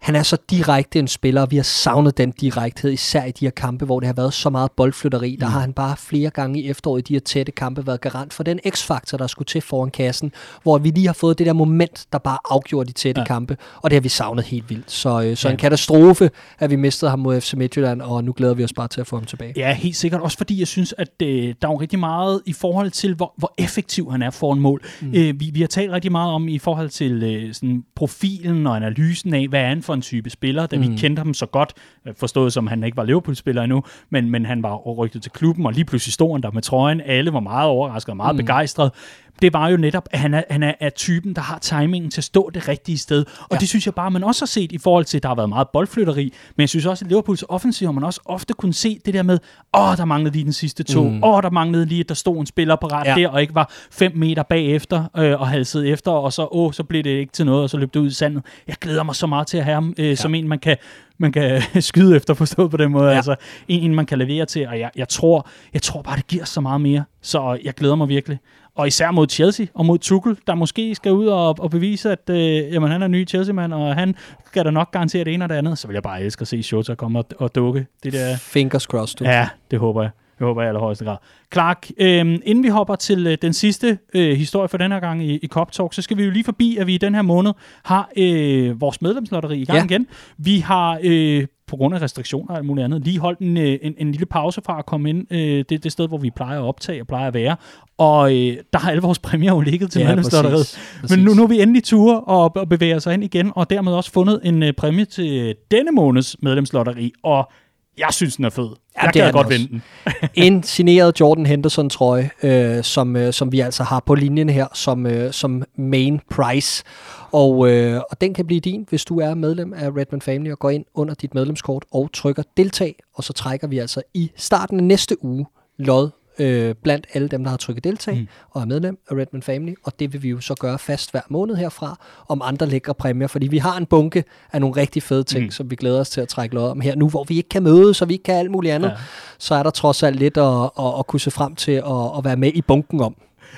han 0.05 0.15
er 0.15 0.23
så 0.23 0.37
direkte 0.49 0.99
en 0.99 1.07
spiller, 1.07 1.41
og 1.41 1.51
vi 1.51 1.55
har 1.55 1.63
savnet 1.63 2.17
den 2.17 2.31
direkthed, 2.31 2.91
især 2.91 3.23
i 3.23 3.31
de 3.31 3.45
her 3.45 3.51
kampe, 3.51 3.85
hvor 3.85 3.99
det 3.99 4.07
har 4.07 4.13
været 4.13 4.33
så 4.33 4.49
meget 4.49 4.71
boldflytteri. 4.71 5.37
Der 5.39 5.47
mm. 5.47 5.53
har 5.53 5.59
han 5.59 5.73
bare 5.73 5.97
flere 5.97 6.29
gange 6.29 6.61
i 6.61 6.69
efteråret 6.69 6.99
i 6.99 7.03
de 7.03 7.13
her 7.13 7.19
tætte 7.19 7.51
kampe 7.51 7.87
været 7.87 8.01
garant 8.01 8.33
for 8.33 8.43
den 8.43 8.59
x-faktor, 8.69 9.17
der 9.17 9.27
skulle 9.27 9.45
til 9.45 9.61
foran 9.61 9.91
kassen, 9.91 10.31
hvor 10.63 10.77
vi 10.77 10.89
lige 10.89 11.05
har 11.05 11.13
fået 11.13 11.37
det 11.37 11.47
der 11.47 11.53
moment, 11.53 12.05
der 12.11 12.17
bare 12.17 12.37
afgjorde 12.49 12.87
de 12.87 12.93
tætte 12.93 13.21
ja. 13.21 13.25
kampe, 13.25 13.57
og 13.75 13.89
det 13.89 13.95
har 13.95 14.01
vi 14.01 14.09
savnet 14.09 14.45
helt 14.45 14.69
vildt. 14.69 14.91
Så, 14.91 15.21
øh, 15.21 15.37
så 15.37 15.47
ja. 15.47 15.51
en 15.51 15.57
katastrofe, 15.57 16.29
at 16.59 16.69
vi 16.69 16.75
mistede 16.75 17.09
ham 17.09 17.19
mod 17.19 17.41
FC 17.41 17.53
Midtjylland, 17.53 18.01
og 18.01 18.23
nu 18.23 18.33
glæder 18.37 18.53
vi 18.53 18.63
os 18.63 18.73
bare 18.73 18.87
til 18.87 19.01
at 19.01 19.07
få 19.07 19.15
ham 19.15 19.25
tilbage. 19.25 19.53
Ja, 19.55 19.73
helt 19.73 19.95
sikkert. 19.95 20.21
Også 20.21 20.37
fordi 20.37 20.59
jeg 20.59 20.67
synes, 20.67 20.93
at 20.97 21.21
øh, 21.21 21.53
der 21.61 21.67
er 21.67 21.81
rigtig 21.81 21.99
meget 21.99 22.41
i 22.45 22.53
forhold 22.53 22.91
til, 22.91 23.15
hvor, 23.15 23.33
hvor 23.37 23.53
effektiv 23.57 24.11
han 24.11 24.21
er 24.21 24.29
foran 24.29 24.59
mål. 24.59 24.81
Mm. 25.01 25.07
Øh, 25.15 25.39
vi, 25.39 25.49
vi 25.53 25.59
har 25.61 25.67
talt 25.67 25.91
rigtig 25.91 26.11
meget 26.11 26.31
om 26.31 26.47
i 26.47 26.59
forhold 26.59 26.89
til 26.89 27.23
øh, 27.23 27.53
sådan 27.53 27.83
profilen 27.95 28.67
og 28.67 28.75
analysen 28.75 29.33
af, 29.33 29.47
hvad 29.47 29.61
er 29.61 29.67
han 29.67 29.83
for 29.83 29.94
en 29.95 30.01
type 30.01 30.29
spiller, 30.29 30.65
da 30.65 30.77
mm. 30.77 30.81
vi 30.81 30.97
kendte 30.97 31.19
ham 31.19 31.33
så 31.33 31.45
godt, 31.45 31.73
øh, 32.07 32.13
forstået 32.17 32.53
som 32.53 32.67
han 32.67 32.83
ikke 32.83 32.97
var 32.97 33.03
Liverpool-spiller 33.03 33.61
endnu, 33.61 33.83
men, 34.09 34.29
men 34.29 34.45
han 34.45 34.63
var 34.63 34.75
rygtet 34.75 35.21
til 35.21 35.31
klubben, 35.31 35.65
og 35.65 35.73
lige 35.73 35.85
pludselig 35.85 36.13
stod 36.13 36.31
han 36.31 36.41
der 36.41 36.51
med 36.51 36.61
trøjen. 36.61 37.01
Alle 37.01 37.33
var 37.33 37.39
meget 37.39 37.69
overrasket 37.69 38.09
og 38.09 38.17
meget 38.17 38.35
mm. 38.35 38.37
begejstret 38.37 38.91
det 39.41 39.53
var 39.53 39.69
jo 39.69 39.77
netop, 39.77 40.07
at 40.11 40.19
han 40.19 40.33
er, 40.33 40.43
han 40.49 40.63
er, 40.63 40.73
er 40.79 40.89
typen, 40.89 41.35
der 41.35 41.41
har 41.41 41.59
timingen 41.59 42.11
til 42.11 42.19
at 42.19 42.23
stå 42.23 42.49
det 42.53 42.67
rigtige 42.67 42.97
sted. 42.97 43.25
Og 43.39 43.47
ja. 43.51 43.57
det 43.57 43.69
synes 43.69 43.85
jeg 43.85 43.95
bare, 43.95 44.11
man 44.11 44.23
også 44.23 44.41
har 44.41 44.47
set 44.47 44.71
i 44.71 44.77
forhold 44.77 45.05
til, 45.05 45.17
at 45.17 45.23
der 45.23 45.29
har 45.29 45.35
været 45.35 45.49
meget 45.49 45.67
boldflytteri, 45.73 46.23
men 46.55 46.61
jeg 46.61 46.69
synes 46.69 46.85
også, 46.85 47.05
at 47.05 47.09
Liverpools 47.09 47.43
offensiv 47.49 47.87
har 47.87 47.91
man 47.91 48.03
også 48.03 48.21
ofte 48.25 48.53
kunne 48.53 48.73
se 48.73 48.99
det 49.05 49.13
der 49.13 49.23
med, 49.23 49.39
åh, 49.77 49.97
der 49.97 50.05
manglede 50.05 50.33
lige 50.33 50.45
den 50.45 50.53
sidste 50.53 50.83
to, 50.83 51.03
mm. 51.03 51.23
åh, 51.23 51.43
der 51.43 51.49
manglede 51.49 51.85
lige, 51.85 51.99
at 51.99 52.09
der 52.09 52.15
stod 52.15 52.37
en 52.37 52.45
spiller 52.45 52.75
på 52.75 52.87
ret 52.87 53.07
ja. 53.07 53.15
der, 53.15 53.27
og 53.27 53.41
ikke 53.41 53.55
var 53.55 53.71
fem 53.91 54.11
meter 54.15 54.43
bagefter 54.43 55.03
øh, 55.17 55.41
og 55.41 55.47
halsede 55.47 55.87
efter, 55.87 56.11
og 56.11 56.33
så, 56.33 56.47
åh, 56.51 56.73
så 56.73 56.83
blev 56.83 57.03
det 57.03 57.09
ikke 57.09 57.33
til 57.33 57.45
noget, 57.45 57.63
og 57.63 57.69
så 57.69 57.77
løb 57.77 57.93
det 57.93 57.99
ud 57.99 58.07
i 58.07 58.13
sandet. 58.13 58.43
Jeg 58.67 58.75
glæder 58.81 59.03
mig 59.03 59.15
så 59.15 59.27
meget 59.27 59.47
til 59.47 59.57
at 59.57 59.63
have 59.63 59.73
ham 59.73 59.93
øh, 59.97 60.09
ja. 60.09 60.15
som 60.15 60.35
en, 60.35 60.47
man 60.47 60.59
kan 60.59 60.77
man 61.17 61.31
kan 61.31 61.61
skyde 61.81 62.15
efter, 62.15 62.33
forstået 62.33 62.71
på 62.71 62.77
den 62.77 62.91
måde. 62.91 63.09
Ja. 63.09 63.15
Altså, 63.15 63.35
en, 63.67 63.83
en, 63.83 63.95
man 63.95 64.05
kan 64.05 64.17
levere 64.17 64.45
til, 64.45 64.67
og 64.67 64.79
jeg, 64.79 64.91
jeg, 64.95 65.09
tror, 65.09 65.49
jeg 65.73 65.81
tror 65.81 66.01
bare, 66.01 66.17
det 66.17 66.27
giver 66.27 66.45
så 66.45 66.61
meget 66.61 66.81
mere. 66.81 67.03
Så 67.21 67.59
jeg 67.63 67.73
glæder 67.73 67.95
mig 67.95 68.09
virkelig. 68.09 68.39
Og 68.75 68.87
især 68.87 69.11
mod 69.11 69.27
Chelsea 69.29 69.65
og 69.73 69.85
mod 69.85 69.97
Tuchel, 69.97 70.37
der 70.47 70.55
måske 70.55 70.95
skal 70.95 71.11
ud 71.11 71.27
og, 71.27 71.55
og 71.59 71.71
bevise, 71.71 72.11
at 72.11 72.29
øh, 72.29 72.73
jamen, 72.73 72.91
han 72.91 73.01
er 73.01 73.07
ny 73.07 73.27
Chelsea-mand, 73.27 73.73
og 73.73 73.95
han 73.95 74.15
skal 74.45 74.65
da 74.65 74.71
nok 74.71 74.91
garantere 74.91 75.23
det 75.23 75.33
ene 75.33 75.45
og 75.45 75.49
det 75.49 75.55
andet. 75.55 75.77
Så 75.77 75.87
vil 75.87 75.93
jeg 75.93 76.03
bare 76.03 76.21
elske 76.21 76.41
at 76.41 76.47
se 76.47 76.63
Shota 76.63 76.95
komme 76.95 77.19
og, 77.19 77.25
og 77.37 77.55
dukke. 77.55 77.85
Det 78.03 78.13
der. 78.13 78.37
Fingers 78.37 78.83
crossed. 78.83 79.17
Du. 79.17 79.23
Ja, 79.23 79.49
det 79.71 79.79
håber 79.79 80.01
jeg. 80.01 80.11
Det 80.39 80.47
håber 80.47 80.61
jeg 80.61 80.67
i 80.67 80.69
allerhøjeste 80.69 81.05
grad. 81.05 81.17
Clark, 81.53 81.89
øh, 81.97 82.19
inden 82.19 82.63
vi 82.63 82.67
hopper 82.67 82.95
til 82.95 83.27
øh, 83.27 83.37
den 83.41 83.53
sidste 83.53 83.97
øh, 84.13 84.37
historie 84.37 84.67
for 84.67 84.77
den 84.77 84.91
her 84.91 84.99
gang 84.99 85.23
i, 85.23 85.37
i 85.37 85.47
Cop 85.47 85.71
Talk, 85.71 85.93
så 85.93 86.01
skal 86.01 86.17
vi 86.17 86.23
jo 86.23 86.31
lige 86.31 86.43
forbi, 86.43 86.77
at 86.77 86.87
vi 86.87 86.95
i 86.95 86.97
den 86.97 87.15
her 87.15 87.21
måned 87.21 87.51
har 87.83 88.09
øh, 88.17 88.81
vores 88.81 89.01
medlemslotteri 89.01 89.61
i 89.61 89.65
gang 89.65 89.79
ja. 89.79 89.95
igen. 89.95 90.07
Vi 90.37 90.59
har 90.59 90.99
øh, 91.03 91.45
på 91.67 91.75
grund 91.75 91.95
af 91.95 92.01
restriktioner 92.01 92.51
og 92.51 92.57
alt 92.57 92.65
muligt 92.65 92.85
andet, 92.85 93.03
lige 93.03 93.19
holdt 93.19 93.39
en, 93.39 93.57
øh, 93.57 93.77
en, 93.81 93.95
en 93.97 94.11
lille 94.11 94.25
pause 94.25 94.61
fra 94.65 94.79
at 94.79 94.85
komme 94.85 95.09
ind 95.09 95.33
øh, 95.33 95.65
det, 95.69 95.83
det 95.83 95.91
sted, 95.91 96.07
hvor 96.07 96.17
vi 96.17 96.31
plejer 96.35 96.59
at 96.59 96.63
optage 96.63 97.01
og 97.01 97.07
plejer 97.07 97.27
at 97.27 97.33
være. 97.33 97.55
Og 97.97 98.31
øh, 98.31 98.57
der 98.73 98.79
har 98.79 98.91
alle 98.91 99.01
vores 99.01 99.19
præmier 99.19 99.53
jo 99.53 99.61
ligget 99.61 99.91
til 99.91 100.01
ja, 100.01 100.07
medlemslotteriet. 100.07 100.77
Men 101.09 101.19
nu, 101.19 101.33
nu 101.33 101.43
er 101.43 101.47
vi 101.47 101.61
endelig 101.61 101.83
ture 101.83 102.19
og, 102.19 102.55
og 102.55 102.69
bevæger 102.69 102.95
os 102.95 103.05
ind 103.05 103.23
igen, 103.23 103.51
og 103.55 103.69
dermed 103.69 103.93
også 103.93 104.11
fundet 104.11 104.39
en 104.43 104.63
øh, 104.63 104.73
præmie 104.73 105.05
til 105.05 105.55
denne 105.71 105.91
måneds 105.91 106.35
medlemslotteri. 106.41 107.11
Og 107.23 107.51
jeg 107.97 108.07
synes, 108.11 108.35
den 108.35 108.45
er 108.45 108.49
fed. 108.49 108.69
Ja, 108.95 109.03
jeg 109.03 109.13
kan 109.13 109.31
godt 109.31 109.49
vinde 109.49 109.67
den. 109.67 109.81
en 110.45 110.63
signeret 110.63 111.19
Jordan 111.19 111.45
Henderson 111.45 111.89
trøje, 111.89 112.29
øh, 112.43 112.83
som, 112.83 113.15
øh, 113.15 113.33
som 113.33 113.51
vi 113.51 113.59
altså 113.59 113.83
har 113.83 113.99
på 113.99 114.15
linjen 114.15 114.49
her 114.49 114.67
som, 114.73 115.05
øh, 115.05 115.33
som 115.33 115.63
main 115.77 116.19
price. 116.29 116.83
Og, 117.31 117.71
øh, 117.71 118.01
og 118.11 118.21
den 118.21 118.33
kan 118.33 118.47
blive 118.47 118.59
din, 118.59 118.85
hvis 118.89 119.05
du 119.05 119.19
er 119.19 119.33
medlem 119.33 119.73
af 119.73 119.89
Redman 119.89 120.21
Family 120.21 120.51
og 120.51 120.59
går 120.59 120.69
ind 120.69 120.85
under 120.93 121.13
dit 121.13 121.33
medlemskort 121.33 121.85
og 121.91 122.09
trykker 122.13 122.43
deltag. 122.57 122.95
Og 123.13 123.23
så 123.23 123.33
trækker 123.33 123.67
vi 123.67 123.77
altså 123.77 124.01
i 124.13 124.31
starten 124.35 124.77
af 124.77 124.83
næste 124.83 125.23
uge 125.23 125.45
lod 125.77 126.09
øh, 126.39 126.75
blandt 126.83 127.07
alle 127.13 127.27
dem, 127.27 127.43
der 127.43 127.49
har 127.49 127.57
trykket 127.57 127.83
deltag 127.83 128.15
mm. 128.15 128.27
og 128.51 128.61
er 128.61 128.65
medlem 128.65 128.97
af 129.09 129.15
Redman 129.15 129.41
Family, 129.41 129.73
og 129.83 129.99
det 129.99 130.13
vil 130.13 130.23
vi 130.23 130.29
jo 130.29 130.41
så 130.41 130.55
gøre 130.59 130.79
fast 130.79 131.11
hver 131.11 131.21
måned 131.29 131.55
herfra, 131.55 131.99
om 132.27 132.41
andre 132.43 132.65
lækre 132.65 132.93
præmier, 132.93 133.27
fordi 133.27 133.47
vi 133.47 133.57
har 133.57 133.77
en 133.77 133.85
bunke 133.85 134.23
af 134.53 134.61
nogle 134.61 134.75
rigtig 134.75 135.03
fede 135.03 135.23
ting, 135.23 135.45
mm. 135.45 135.51
som 135.51 135.71
vi 135.71 135.75
glæder 135.75 135.99
os 135.99 136.09
til 136.09 136.21
at 136.21 136.27
trække 136.27 136.55
lod 136.55 136.69
om 136.69 136.81
her 136.81 136.95
nu, 136.95 137.09
hvor 137.09 137.23
vi 137.23 137.37
ikke 137.37 137.49
kan 137.49 137.63
mødes, 137.63 137.97
så 137.97 138.05
vi 138.05 138.13
ikke 138.13 138.23
kan 138.23 138.35
alt 138.35 138.51
muligt 138.51 138.73
andet, 138.73 138.89
ja. 138.89 138.95
så 139.37 139.55
er 139.55 139.63
der 139.63 139.69
trods 139.69 140.03
alt 140.03 140.15
lidt 140.15 140.37
at, 140.37 140.63
at, 140.79 140.93
at 140.99 141.07
kunne 141.07 141.19
se 141.19 141.31
frem 141.31 141.55
til 141.55 141.71
at, 141.71 142.17
at 142.17 142.23
være 142.23 142.35
med 142.35 142.51
i 142.53 142.61
bunken 142.61 143.01
om. 143.01 143.15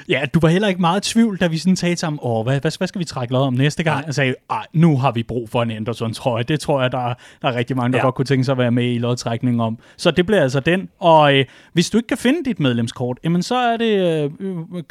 Ja, 0.09 0.25
du 0.33 0.39
var 0.39 0.49
heller 0.49 0.67
ikke 0.67 0.81
meget 0.81 1.09
i 1.09 1.13
tvivl, 1.13 1.37
da 1.37 1.47
vi 1.47 1.57
sådan 1.57 1.75
talte 1.75 1.95
sammen, 1.95 2.19
åh, 2.23 2.43
hvad, 2.43 2.61
hvad, 2.61 2.77
hvad 2.77 2.87
skal 2.87 2.99
vi 2.99 3.05
trække 3.05 3.33
lod 3.33 3.41
om 3.41 3.53
næste 3.53 3.83
gang? 3.83 4.05
Jeg 4.05 4.15
sagde, 4.15 4.35
nu 4.73 4.97
har 4.97 5.11
vi 5.11 5.23
brug 5.23 5.49
for 5.49 5.63
en 5.63 5.71
Anderson, 5.71 6.13
tror 6.13 6.37
jeg. 6.37 6.47
Det 6.47 6.59
tror 6.59 6.81
jeg, 6.81 6.91
der, 6.91 7.13
der 7.41 7.47
er 7.47 7.55
rigtig 7.55 7.75
mange, 7.75 7.91
der 7.91 7.97
ja. 7.97 8.03
godt 8.03 8.15
kunne 8.15 8.25
tænke 8.25 8.43
sig 8.43 8.51
at 8.51 8.57
være 8.57 8.71
med 8.71 8.93
i 8.93 8.97
lodtrækningen 8.97 9.59
om. 9.59 9.79
Så 9.97 10.11
det 10.11 10.25
bliver 10.25 10.41
altså 10.41 10.59
den. 10.59 10.89
Og 10.99 11.35
øh, 11.35 11.45
hvis 11.73 11.89
du 11.89 11.97
ikke 11.97 12.07
kan 12.07 12.17
finde 12.17 12.43
dit 12.45 12.59
medlemskort, 12.59 13.19
jamen 13.23 13.43
så 13.43 13.55
er 13.55 13.77
det, 13.77 13.91
øh, 13.91 14.31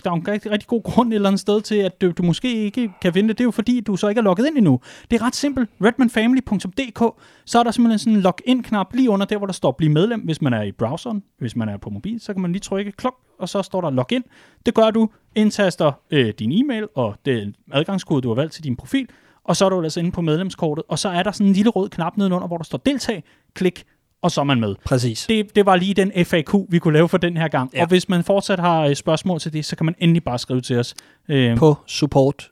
der 0.05 0.11
er 0.11 0.15
en 0.15 0.29
rigtig, 0.29 0.51
rigtig 0.51 0.67
god 0.67 0.83
grund 0.83 1.13
et 1.13 1.15
eller 1.15 1.29
andet 1.29 1.41
sted 1.41 1.61
til, 1.61 1.75
at 1.75 2.01
du, 2.01 2.11
du 2.11 2.23
måske 2.23 2.65
ikke 2.65 2.91
kan 3.03 3.13
finde 3.13 3.29
det. 3.29 3.39
Det 3.39 3.45
er 3.45 3.47
jo 3.47 3.51
fordi, 3.51 3.81
du 3.81 3.97
så 3.97 4.09
ikke 4.09 4.19
er 4.19 4.23
logget 4.23 4.47
ind 4.47 4.57
endnu. 4.57 4.81
Det 5.11 5.21
er 5.21 5.27
ret 5.27 5.37
simpelt. 5.37 5.71
redmanfamily.dk 5.85 7.23
Så 7.45 7.59
er 7.59 7.63
der 7.63 7.71
simpelthen 7.71 7.99
sådan 7.99 8.13
en 8.13 8.21
login-knap 8.21 8.95
lige 8.95 9.11
under 9.11 9.27
der, 9.27 9.37
hvor 9.37 9.47
der 9.47 9.53
står 9.53 9.73
bliv 9.73 9.91
medlem, 9.91 10.21
hvis 10.21 10.43
man 10.43 10.53
er 10.53 10.63
i 10.63 10.73
browseren. 10.73 11.23
Hvis 11.39 11.57
man 11.57 11.69
er 11.69 11.77
på 11.77 11.91
mobil, 11.91 12.21
så 12.21 12.33
kan 12.33 12.43
man 12.43 12.53
lige 12.53 12.61
trykke 12.61 12.93
klok, 12.93 13.15
og 13.39 13.49
så 13.49 13.63
står 13.63 13.81
der 13.81 13.91
login. 13.91 14.23
Det 14.67 14.75
gør 14.75 14.91
du, 14.91 15.09
indtaster 15.35 15.93
øh, 16.11 16.35
din 16.39 16.53
e-mail 16.53 16.89
og 16.95 17.17
den 17.27 17.55
adgangskode, 17.73 18.23
du 18.23 18.29
har 18.29 18.35
valgt 18.35 18.53
til 18.53 18.65
din 18.65 18.77
profil, 18.77 19.09
og 19.45 19.57
så 19.57 19.65
er 19.65 19.69
du 19.69 19.83
altså 19.83 20.01
inde 20.01 20.13
på 20.13 20.21
medlemskortet, 20.21 20.85
og 20.89 20.99
så 20.99 21.09
er 21.09 21.23
der 21.23 21.31
sådan 21.31 21.47
en 21.47 21.53
lille 21.53 21.71
rød 21.71 21.89
knap 21.89 22.17
nedenunder, 22.17 22.47
hvor 22.47 22.57
der 22.57 22.65
står 22.65 22.79
deltag, 22.79 23.25
klik, 23.55 23.85
og 24.23 24.31
så 24.31 24.41
er 24.41 24.45
man 24.45 24.61
med. 24.61 24.75
Præcis. 24.85 25.27
Det, 25.29 25.57
det 25.57 25.67
var 25.67 25.77
lige 25.77 25.95
den 25.95 26.13
FAQ, 26.25 26.55
vi 26.69 26.79
kunne 26.79 26.95
lave 26.95 27.09
for 27.09 27.19
den 27.19 27.37
her 27.37 27.49
gang. 27.49 27.71
Ja. 27.75 27.83
Og 27.83 27.89
hvis 27.89 28.09
man 28.09 28.25
fortsat 28.25 28.61
har 28.61 28.83
øh, 28.83 28.95
spørgsmål 28.95 29.41
til 29.41 29.53
det, 29.53 29.65
så 29.65 29.77
kan 29.77 29.87
man 29.87 29.95
endelig 29.99 30.25
bare 30.25 30.39
skrive 30.39 30.61
til 30.61 30.79
os. 30.79 30.95
Øh, 31.29 31.57
på 31.57 31.77
support 31.87 32.51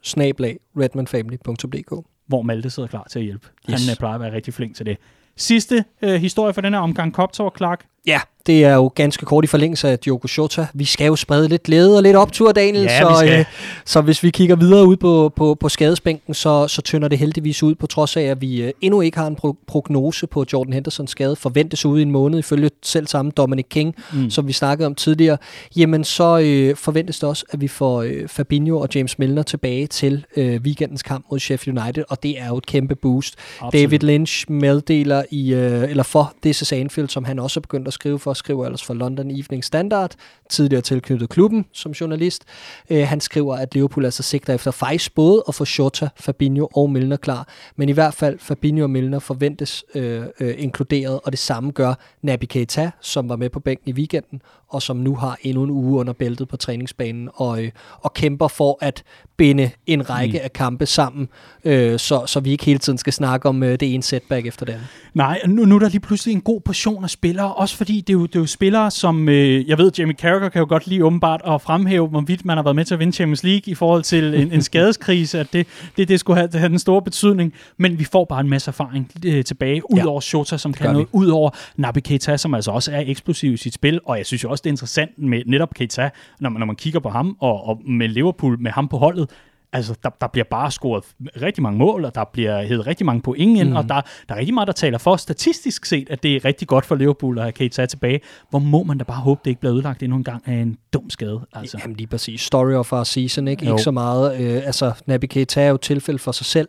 hvor 2.26 2.42
Malte 2.42 2.70
sidder 2.70 2.88
klar 2.88 3.06
til 3.10 3.18
at 3.18 3.24
hjælpe. 3.24 3.48
Yes. 3.70 3.86
Han 3.86 3.92
øh, 3.92 3.96
plejer 3.96 4.14
at 4.14 4.20
være 4.20 4.32
rigtig 4.32 4.54
flink 4.54 4.76
til 4.76 4.86
det. 4.86 4.98
Sidste 5.36 5.84
øh, 6.02 6.14
historie 6.20 6.54
for 6.54 6.60
den 6.60 6.72
her 6.72 6.80
omgang, 6.80 7.12
Cop 7.12 7.34
Clark. 7.56 7.86
Ja, 8.06 8.20
det 8.46 8.64
er 8.64 8.74
jo 8.74 8.90
ganske 8.94 9.26
kort 9.26 9.44
i 9.44 9.46
forlængelse 9.46 9.88
af 9.88 9.98
Diogo 9.98 10.28
Jota. 10.38 10.66
Vi 10.74 10.84
skal 10.84 11.06
jo 11.06 11.16
sprede 11.16 11.48
lidt 11.48 11.62
glæde 11.62 11.96
og 11.96 12.02
lidt 12.02 12.16
optur, 12.16 12.52
Daniel. 12.52 12.84
Ja, 12.84 13.00
så, 13.00 13.24
øh, 13.24 13.44
så 13.84 14.00
hvis 14.00 14.22
vi 14.22 14.30
kigger 14.30 14.56
videre 14.56 14.86
ud 14.86 14.96
på, 14.96 15.32
på, 15.36 15.54
på 15.54 15.68
skadesbænken, 15.68 16.34
så, 16.34 16.68
så 16.68 16.82
tynder 16.82 17.08
det 17.08 17.18
heldigvis 17.18 17.62
ud, 17.62 17.74
på 17.74 17.86
trods 17.86 18.16
af, 18.16 18.22
at 18.22 18.40
vi 18.40 18.62
øh, 18.62 18.72
endnu 18.80 19.00
ikke 19.00 19.18
har 19.18 19.26
en 19.26 19.36
pro- 19.44 19.64
prognose 19.66 20.26
på 20.26 20.44
Jordan 20.52 20.72
Hendersons 20.72 21.10
skade. 21.10 21.36
Forventes 21.36 21.86
ud 21.86 21.98
i 21.98 22.02
en 22.02 22.10
måned, 22.10 22.38
ifølge 22.38 22.70
selv 22.82 23.06
samme 23.06 23.30
Dominic 23.30 23.66
King, 23.70 23.94
mm. 24.12 24.30
som 24.30 24.46
vi 24.46 24.52
snakkede 24.52 24.86
om 24.86 24.94
tidligere. 24.94 25.36
Jamen, 25.76 26.04
så 26.04 26.38
øh, 26.38 26.76
forventes 26.76 27.18
det 27.18 27.28
også, 27.28 27.44
at 27.50 27.60
vi 27.60 27.68
får 27.68 28.02
øh, 28.02 28.28
Fabinho 28.28 28.78
og 28.78 28.88
James 28.94 29.18
Milner 29.18 29.42
tilbage 29.42 29.86
til 29.86 30.24
øh, 30.36 30.60
weekendens 30.60 31.02
kamp 31.02 31.26
mod 31.30 31.38
Sheffield 31.38 31.78
United, 31.78 32.04
og 32.08 32.22
det 32.22 32.40
er 32.40 32.48
jo 32.48 32.56
et 32.56 32.66
kæmpe 32.66 32.94
boost. 32.94 33.34
Absolut. 33.60 33.72
David 33.72 33.98
Lynch 33.98 34.50
meddeler 34.50 35.22
i, 35.30 35.54
øh, 35.54 35.90
eller 35.90 36.02
for 36.02 36.34
is 36.44 36.72
Anfield, 36.72 37.08
som 37.08 37.24
han 37.24 37.38
også 37.38 37.60
er 37.60 37.62
begyndt 37.62 37.88
at 37.88 37.94
skrive 37.94 38.18
for, 38.18 38.33
skriver 38.34 38.64
ellers 38.64 38.84
for 38.84 38.94
London 38.94 39.30
Evening 39.30 39.64
Standard, 39.64 40.14
tidligere 40.50 40.82
tilknyttet 40.82 41.28
klubben 41.28 41.64
som 41.72 41.92
journalist. 41.92 42.44
Øh, 42.90 43.08
han 43.08 43.20
skriver, 43.20 43.56
at 43.56 43.74
Liverpool 43.74 44.04
altså 44.04 44.22
sigter 44.22 44.54
efter 44.54 44.70
faktisk 44.70 45.14
både 45.14 45.44
at 45.48 45.54
få 45.54 45.64
Shota, 45.64 46.08
Fabinho 46.16 46.68
og 46.74 46.90
Milner 46.90 47.16
klar, 47.16 47.48
men 47.76 47.88
i 47.88 47.92
hvert 47.92 48.14
fald 48.14 48.38
Fabinho 48.38 48.82
og 48.82 48.90
Milner 48.90 49.18
forventes 49.18 49.84
øh, 49.94 50.22
øh, 50.40 50.54
inkluderet, 50.58 51.20
og 51.24 51.32
det 51.32 51.38
samme 51.38 51.70
gør 51.70 51.94
Naby 52.22 52.44
Keita, 52.44 52.90
som 53.00 53.28
var 53.28 53.36
med 53.36 53.50
på 53.50 53.60
bænken 53.60 53.88
i 53.88 53.92
weekenden, 53.92 54.42
og 54.68 54.82
som 54.82 54.96
nu 54.96 55.14
har 55.14 55.38
endnu 55.42 55.62
en 55.62 55.70
uge 55.70 56.00
under 56.00 56.12
bæltet 56.12 56.48
på 56.48 56.56
træningsbanen, 56.56 57.28
og, 57.34 57.64
øh, 57.64 57.70
og 58.00 58.14
kæmper 58.14 58.48
for 58.48 58.78
at 58.80 59.02
binde 59.36 59.70
en 59.86 60.10
række 60.10 60.38
mm. 60.38 60.44
af 60.44 60.52
kampe 60.52 60.86
sammen, 60.86 61.28
øh, 61.64 61.98
så, 61.98 62.26
så 62.26 62.40
vi 62.40 62.50
ikke 62.50 62.64
hele 62.64 62.78
tiden 62.78 62.98
skal 62.98 63.12
snakke 63.12 63.48
om 63.48 63.62
øh, 63.62 63.80
det 63.80 63.94
ene 63.94 64.02
setback 64.02 64.46
efter 64.46 64.66
det 64.66 64.72
andet. 64.72 64.86
Nej, 65.14 65.40
nu, 65.46 65.64
nu 65.64 65.74
er 65.74 65.78
der 65.78 65.88
lige 65.88 66.00
pludselig 66.00 66.34
en 66.34 66.40
god 66.40 66.60
portion 66.60 67.04
af 67.04 67.10
spillere, 67.10 67.54
også 67.54 67.76
fordi 67.76 68.00
det 68.00 68.12
er 68.12 68.16
jo, 68.24 68.26
det 68.26 68.36
er 68.36 68.40
jo 68.40 68.46
spillere, 68.46 68.90
som, 68.90 69.28
øh, 69.28 69.68
jeg 69.68 69.78
ved, 69.78 69.92
Jamie 69.98 70.14
Carragher 70.14 70.48
kan 70.48 70.60
jo 70.60 70.66
godt 70.68 70.86
lige 70.86 71.04
åbenbart 71.04 71.40
at 71.46 71.62
fremhæve, 71.62 72.08
hvorvidt 72.08 72.44
man 72.44 72.56
har 72.56 72.64
været 72.64 72.76
med 72.76 72.84
til 72.84 72.94
at 72.94 73.00
vinde 73.00 73.12
Champions 73.12 73.44
League 73.44 73.62
i 73.66 73.74
forhold 73.74 74.02
til 74.02 74.34
en, 74.34 74.52
en 74.52 74.62
skadeskrise, 74.70 75.40
at 75.40 75.52
det, 75.52 75.66
det, 75.96 76.08
det 76.08 76.20
skulle 76.20 76.36
have, 76.36 76.48
have 76.54 76.68
den 76.68 76.78
store 76.78 77.02
betydning, 77.02 77.52
men 77.76 77.98
vi 77.98 78.04
får 78.04 78.24
bare 78.24 78.40
en 78.40 78.50
masse 78.50 78.68
erfaring 78.68 79.10
øh, 79.26 79.44
tilbage, 79.44 79.92
ud 79.92 79.98
ja. 79.98 80.06
over 80.06 80.20
Shota, 80.20 80.56
som 80.56 80.72
kan 80.72 80.92
noget, 80.92 81.08
ud 81.12 81.28
over 81.28 81.50
Naby 81.76 81.98
Keita, 81.98 82.36
som 82.36 82.54
altså 82.54 82.70
også 82.70 82.92
er 82.92 83.02
eksplosiv 83.06 83.52
i 83.52 83.56
sit 83.56 83.74
spil, 83.74 84.00
og 84.04 84.18
jeg 84.18 84.26
synes 84.26 84.44
jo 84.44 84.50
også, 84.50 84.62
det 84.62 84.70
er 84.70 84.72
interessant 84.72 85.18
med 85.18 85.42
netop 85.46 85.74
Keita, 85.74 86.10
når 86.40 86.50
man, 86.50 86.60
når 86.60 86.66
man 86.66 86.76
kigger 86.76 87.00
på 87.00 87.08
ham, 87.08 87.36
og, 87.40 87.68
og 87.68 87.80
med 87.86 88.08
Liverpool, 88.08 88.60
med 88.60 88.70
ham 88.70 88.88
på 88.88 88.98
holdet, 88.98 89.30
Altså, 89.74 89.94
der, 90.02 90.10
der 90.20 90.26
bliver 90.26 90.44
bare 90.44 90.70
scoret 90.70 91.04
rigtig 91.42 91.62
mange 91.62 91.78
mål, 91.78 92.04
og 92.04 92.14
der 92.14 92.24
bliver 92.32 92.62
hævet 92.62 92.86
rigtig 92.86 93.06
mange 93.06 93.22
point 93.22 93.42
ind, 93.42 93.70
mm. 93.70 93.76
og 93.76 93.88
der, 93.88 94.00
der 94.28 94.34
er 94.34 94.38
rigtig 94.38 94.54
meget, 94.54 94.66
der 94.66 94.72
taler 94.72 94.98
for 94.98 95.16
statistisk 95.16 95.84
set, 95.84 96.10
at 96.10 96.22
det 96.22 96.36
er 96.36 96.44
rigtig 96.44 96.68
godt 96.68 96.86
for 96.86 96.94
Liverpool 96.94 97.38
at 97.38 97.44
have 97.44 97.52
Keita 97.52 97.86
tilbage. 97.86 98.20
Hvor 98.50 98.58
må 98.58 98.82
man 98.82 98.98
da 98.98 99.04
bare 99.04 99.20
håbe, 99.20 99.40
det 99.44 99.50
ikke 99.50 99.60
bliver 99.60 99.74
udlagt 99.74 100.02
endnu 100.02 100.16
en 100.16 100.24
gang 100.24 100.42
af 100.46 100.52
en 100.52 100.78
dum 100.92 101.10
skade. 101.10 101.40
Altså. 101.52 101.78
Jamen 101.82 101.96
lige 101.96 102.06
præcis. 102.06 102.40
Story 102.40 102.72
of 102.72 102.92
our 102.92 103.04
season, 103.04 103.48
ikke? 103.48 103.64
Jo. 103.66 103.72
Ikke 103.72 103.82
så 103.82 103.90
meget. 103.90 104.40
Øh, 104.40 104.66
altså, 104.66 104.92
Naby 105.06 105.24
Keita 105.24 105.62
er 105.62 105.68
jo 105.68 105.76
tilfælde 105.76 106.18
for 106.18 106.32
sig 106.32 106.46
selv 106.46 106.68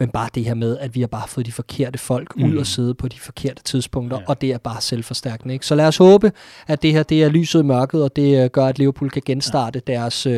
men 0.00 0.08
bare 0.08 0.28
det 0.34 0.44
her 0.44 0.54
med, 0.54 0.78
at 0.78 0.94
vi 0.94 1.00
har 1.00 1.06
bare 1.06 1.28
fået 1.28 1.46
de 1.46 1.52
forkerte 1.52 1.98
folk 1.98 2.36
mm. 2.36 2.44
ud 2.44 2.56
og 2.56 2.66
sidde 2.66 2.94
på 2.94 3.08
de 3.08 3.20
forkerte 3.20 3.62
tidspunkter, 3.62 4.18
ja. 4.18 4.24
og 4.28 4.40
det 4.40 4.50
er 4.50 4.58
bare 4.58 4.80
selvforstærkende. 4.80 5.54
Ikke? 5.54 5.66
Så 5.66 5.74
lad 5.74 5.86
os 5.86 5.96
håbe, 5.96 6.32
at 6.66 6.82
det 6.82 6.92
her 6.92 7.02
det 7.02 7.22
er 7.24 7.28
lyset 7.28 7.60
i 7.60 7.62
mørket, 7.62 8.02
og 8.02 8.16
det 8.16 8.44
uh, 8.44 8.50
gør, 8.50 8.66
at 8.66 8.78
Liverpool 8.78 9.10
kan 9.10 9.22
genstarte 9.26 9.82
ja. 9.88 9.92
deres 9.92 10.26
uh, 10.26 10.32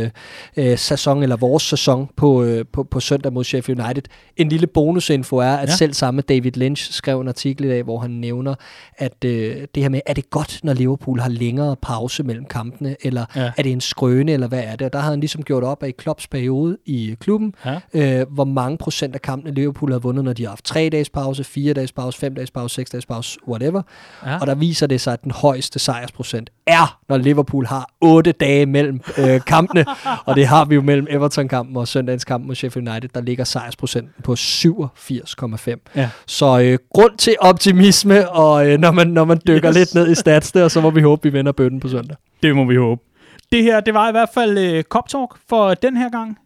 uh, 0.57 0.77
sæson, 0.77 1.23
eller 1.23 1.37
vores 1.37 1.63
sæson 1.63 2.09
på, 2.17 2.43
uh, 2.43 2.61
på, 2.73 2.83
på 2.83 3.01
søndag 3.01 3.33
mod 3.33 3.45
Sheffield 3.45 3.81
United. 3.81 4.03
En 4.37 4.49
lille 4.49 4.67
bonusinfo 4.67 5.37
er, 5.37 5.53
at 5.53 5.69
ja. 5.69 5.77
selv 5.77 5.95
samme 5.95 6.23
David 6.23 6.53
Lynch 6.53 6.93
skrev 6.93 7.21
en 7.21 7.29
artikel 7.29 7.65
i 7.65 7.69
dag, 7.69 7.83
hvor 7.83 7.99
han 7.99 8.11
nævner, 8.11 8.55
at 8.99 9.25
uh, 9.25 9.31
det 9.31 9.69
her 9.77 9.89
med, 9.89 10.01
er 10.07 10.15
det 10.15 10.31
godt, 10.31 10.61
når 10.63 10.75
Liverpool 10.75 11.21
har 11.21 11.29
længere 11.29 11.77
pause 11.83 12.23
mellem 12.23 12.45
kampene, 12.45 12.97
eller 13.03 13.25
ja. 13.37 13.53
er 13.57 13.63
det 13.63 13.73
en 13.73 13.81
skrøne, 13.81 14.33
eller 14.33 14.49
hvad 14.49 14.63
er 14.65 14.77
det? 14.77 14.85
Og 14.85 14.93
der 14.93 14.99
har 14.99 15.11
han 15.11 15.21
ligesom 15.21 15.43
gjort 15.43 15.65
op 15.65 15.83
af 15.83 15.89
i 15.89 15.91
Klopps 15.91 16.29
periode 16.29 16.79
i 16.87 17.17
klubben, 17.21 17.55
ja. 17.95 18.23
uh, 18.23 18.35
hvor 18.35 18.45
mange 18.45 18.79
procent 18.79 19.15
af 19.15 19.23
kampene 19.23 19.52
Liverpool 19.53 19.93
har 19.93 19.99
vundet, 19.99 20.25
når 20.25 20.33
de 20.33 20.43
har 20.43 20.51
haft 20.51 20.65
tre 20.65 20.89
dages 20.93 21.11
pause, 21.11 21.45
fire 21.45 21.75
dages 21.75 21.93
pause, 21.93 22.19
fem 22.19 22.35
dages 22.35 22.51
pause, 22.51 22.75
seks 22.75 22.91
dages 22.91 23.07
pause, 23.07 23.39
whatever. 23.49 23.83
Ja. 24.27 24.39
Og 24.39 24.47
der 24.47 24.55
viser 24.55 24.87
det 24.87 25.01
sig, 25.01 25.13
at 25.13 25.23
den 25.23 25.31
højeste 25.31 25.79
sejrsprocent 25.79 26.51
er, 26.67 27.01
når 27.09 27.17
Liverpool 27.17 27.67
har 27.67 27.91
otte 28.01 28.33
dage 28.33 28.67
mellem 28.67 29.01
øh, 29.19 29.41
kampene. 29.41 29.85
og 30.27 30.37
det 30.37 30.47
har 30.47 30.65
vi 30.65 30.75
jo 30.75 30.83
mellem 30.83 31.07
Everton-kampen 31.11 31.77
og 31.77 31.89
søndagens 31.89 32.25
kamp 32.25 32.47
mod 32.47 32.55
Sheffield 32.55 32.89
United. 32.89 33.09
Der 33.15 33.21
ligger 33.21 33.45
sejrsprocenten 33.45 34.23
på 34.25 34.33
87,5. 34.33 35.77
Ja. 35.97 36.11
Så 36.27 36.61
øh, 36.61 36.79
grund 36.95 37.19
til 37.19 37.37
optimisme, 37.41 38.31
og 38.31 38.71
øh, 38.71 38.79
når, 38.79 38.91
man, 38.91 39.07
når 39.07 39.25
man 39.25 39.41
dykker 39.47 39.71
yes. 39.71 39.77
lidt 39.77 39.95
ned 39.95 40.11
i 40.11 40.15
statsene, 40.15 40.65
og 40.65 40.71
så 40.71 40.81
må 40.81 40.91
vi 40.91 41.01
håbe, 41.01 41.23
vi 41.23 41.29
vinder 41.29 41.53
bøtten 41.53 41.81
på 41.81 41.89
søndag. 41.89 42.17
Det 42.43 42.57
må 42.57 42.65
vi 42.65 42.77
håbe. 42.77 43.03
Det 43.53 43.63
her, 43.63 43.81
det 43.81 43.95
var 43.95 44.09
i 44.09 44.13
hvert 44.13 44.29
fald 44.35 44.59
øh, 44.59 44.83
Cop 44.83 45.09
Talk 45.09 45.31
for 45.49 45.75
den 45.75 45.97
her 45.97 46.11
gang. 46.11 46.39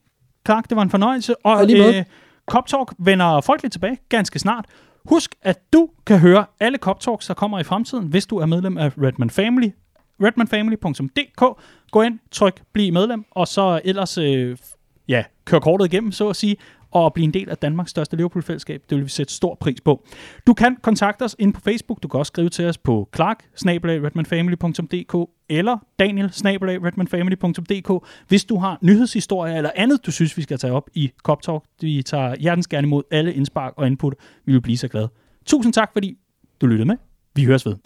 Clark, 0.46 0.68
det 0.68 0.76
var 0.76 0.82
en 0.82 0.90
fornøjelse. 0.90 1.34
Og, 1.44 1.56
og 1.56 1.66
lige 1.66 1.98
øh, 1.98 2.04
CopTalk 2.46 2.92
vender 2.98 3.40
folkeligt 3.40 3.72
tilbage 3.72 3.98
ganske 4.08 4.38
snart. 4.38 4.64
Husk, 5.04 5.34
at 5.42 5.72
du 5.72 5.88
kan 6.06 6.18
høre 6.18 6.44
alle 6.60 6.78
CopTalks, 6.78 7.26
der 7.26 7.34
kommer 7.34 7.58
i 7.58 7.64
fremtiden, 7.64 8.06
hvis 8.06 8.26
du 8.26 8.36
er 8.38 8.46
medlem 8.46 8.78
af 8.78 8.92
Redman 8.98 9.30
Family. 9.30 9.70
redmanfamily.dk 10.22 11.60
Gå 11.90 12.02
ind, 12.02 12.18
tryk, 12.30 12.62
bliv 12.72 12.92
medlem, 12.92 13.24
og 13.30 13.48
så 13.48 13.80
ellers 13.84 14.18
øh, 14.18 14.56
ja, 15.08 15.24
kør 15.44 15.58
kortet 15.58 15.86
igennem, 15.92 16.12
så 16.12 16.28
at 16.28 16.36
sige, 16.36 16.56
og 17.04 17.12
blive 17.12 17.24
en 17.24 17.34
del 17.34 17.50
af 17.50 17.56
Danmarks 17.56 17.90
største 17.90 18.16
Liverpool-fællesskab. 18.16 18.82
Det 18.90 18.96
vil 18.96 19.04
vi 19.04 19.10
sætte 19.10 19.32
stor 19.32 19.54
pris 19.60 19.80
på. 19.80 20.04
Du 20.46 20.54
kan 20.54 20.76
kontakte 20.82 21.22
os 21.22 21.36
ind 21.38 21.54
på 21.54 21.60
Facebook. 21.60 22.02
Du 22.02 22.08
kan 22.08 22.18
også 22.18 22.30
skrive 22.30 22.48
til 22.48 22.66
os 22.66 22.78
på 22.78 23.08
clark 23.16 23.44
eller 25.48 25.78
daniel 25.98 26.30
hvis 28.28 28.44
du 28.44 28.58
har 28.58 28.78
nyhedshistorier 28.82 29.56
eller 29.56 29.70
andet, 29.76 30.06
du 30.06 30.10
synes, 30.10 30.36
vi 30.36 30.42
skal 30.42 30.58
tage 30.58 30.72
op 30.72 30.90
i 30.94 31.10
Cop 31.22 31.42
Talk. 31.42 31.64
Vi 31.80 32.02
tager 32.02 32.36
hjertens 32.40 32.66
gerne 32.66 32.86
imod 32.86 33.02
alle 33.10 33.34
indspark 33.34 33.72
og 33.76 33.86
input. 33.86 34.14
Vi 34.46 34.52
vil 34.52 34.60
blive 34.60 34.76
så 34.76 34.88
glade. 34.88 35.08
Tusind 35.46 35.72
tak, 35.72 35.90
fordi 35.92 36.18
du 36.60 36.66
lyttede 36.66 36.88
med. 36.88 36.96
Vi 37.34 37.44
høres 37.44 37.66
ved. 37.66 37.76